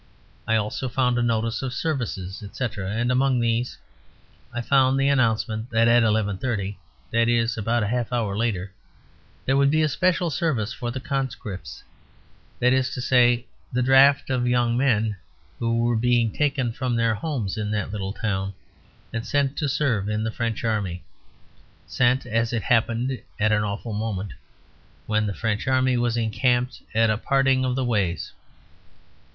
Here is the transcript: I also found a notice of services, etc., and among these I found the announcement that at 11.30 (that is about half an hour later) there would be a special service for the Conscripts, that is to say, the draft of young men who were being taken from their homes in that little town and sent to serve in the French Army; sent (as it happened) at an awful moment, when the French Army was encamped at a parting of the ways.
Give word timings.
I 0.47 0.55
also 0.55 0.89
found 0.89 1.19
a 1.19 1.21
notice 1.21 1.61
of 1.61 1.75
services, 1.75 2.41
etc., 2.41 2.89
and 2.89 3.11
among 3.11 3.39
these 3.39 3.77
I 4.51 4.59
found 4.59 4.99
the 4.99 5.09
announcement 5.09 5.69
that 5.69 5.87
at 5.87 6.01
11.30 6.01 6.75
(that 7.11 7.29
is 7.29 7.55
about 7.55 7.83
half 7.87 8.11
an 8.11 8.17
hour 8.17 8.35
later) 8.35 8.73
there 9.45 9.55
would 9.55 9.69
be 9.69 9.83
a 9.83 9.87
special 9.87 10.31
service 10.31 10.73
for 10.73 10.89
the 10.89 10.99
Conscripts, 10.99 11.83
that 12.57 12.73
is 12.73 12.89
to 12.95 12.99
say, 12.99 13.45
the 13.71 13.83
draft 13.83 14.31
of 14.31 14.47
young 14.47 14.75
men 14.75 15.17
who 15.59 15.81
were 15.83 15.95
being 15.95 16.31
taken 16.33 16.71
from 16.71 16.95
their 16.95 17.13
homes 17.13 17.55
in 17.55 17.69
that 17.69 17.91
little 17.91 18.11
town 18.13 18.55
and 19.13 19.23
sent 19.23 19.55
to 19.57 19.69
serve 19.69 20.09
in 20.09 20.23
the 20.23 20.31
French 20.31 20.63
Army; 20.63 21.03
sent 21.85 22.25
(as 22.25 22.53
it 22.53 22.63
happened) 22.63 23.21
at 23.39 23.51
an 23.51 23.61
awful 23.63 23.93
moment, 23.93 24.31
when 25.05 25.27
the 25.27 25.35
French 25.35 25.67
Army 25.67 25.95
was 25.95 26.17
encamped 26.17 26.81
at 26.95 27.11
a 27.11 27.19
parting 27.19 27.63
of 27.63 27.75
the 27.75 27.85
ways. 27.85 28.31